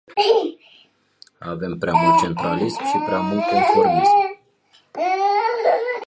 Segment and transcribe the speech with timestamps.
[1.41, 4.39] Avem prea mult centralism și prea mult conformism.